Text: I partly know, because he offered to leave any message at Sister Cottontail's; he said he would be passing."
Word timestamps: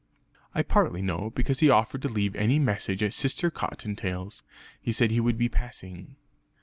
I 0.55 0.63
partly 0.63 1.03
know, 1.03 1.29
because 1.29 1.59
he 1.59 1.69
offered 1.69 2.01
to 2.01 2.09
leave 2.09 2.35
any 2.35 2.57
message 2.57 3.03
at 3.03 3.13
Sister 3.13 3.51
Cottontail's; 3.51 4.41
he 4.81 4.91
said 4.91 5.11
he 5.11 5.19
would 5.19 5.37
be 5.37 5.47
passing." 5.47 6.15